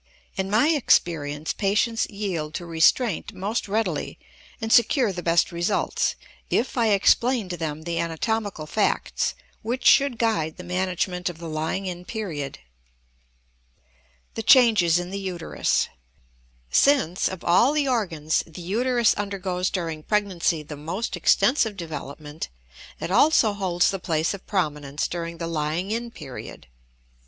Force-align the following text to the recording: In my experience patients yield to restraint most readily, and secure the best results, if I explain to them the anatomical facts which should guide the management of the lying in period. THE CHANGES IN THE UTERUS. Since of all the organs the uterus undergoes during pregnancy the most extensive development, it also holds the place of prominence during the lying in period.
In 0.35 0.49
my 0.49 0.69
experience 0.69 1.53
patients 1.53 2.07
yield 2.09 2.55
to 2.55 2.65
restraint 2.65 3.33
most 3.35 3.67
readily, 3.67 4.17
and 4.59 4.73
secure 4.73 5.13
the 5.13 5.21
best 5.21 5.51
results, 5.51 6.15
if 6.49 6.75
I 6.75 6.87
explain 6.87 7.49
to 7.49 7.55
them 7.57 7.83
the 7.83 7.99
anatomical 7.99 8.65
facts 8.65 9.35
which 9.61 9.85
should 9.85 10.17
guide 10.17 10.57
the 10.57 10.63
management 10.63 11.29
of 11.29 11.37
the 11.37 11.47
lying 11.47 11.85
in 11.85 12.03
period. 12.05 12.57
THE 14.33 14.41
CHANGES 14.41 14.97
IN 14.97 15.11
THE 15.11 15.19
UTERUS. 15.19 15.87
Since 16.71 17.27
of 17.27 17.43
all 17.43 17.71
the 17.71 17.87
organs 17.87 18.43
the 18.47 18.63
uterus 18.63 19.13
undergoes 19.17 19.69
during 19.69 20.01
pregnancy 20.01 20.63
the 20.63 20.75
most 20.75 21.15
extensive 21.15 21.77
development, 21.77 22.49
it 22.99 23.11
also 23.11 23.53
holds 23.53 23.91
the 23.91 23.99
place 23.99 24.33
of 24.33 24.47
prominence 24.47 25.07
during 25.07 25.37
the 25.37 25.45
lying 25.45 25.91
in 25.91 26.09
period. 26.09 26.65